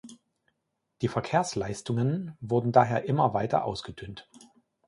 [1.03, 4.27] Die Verkehrsleistungen wurden daher immer weiter ausgedünnt.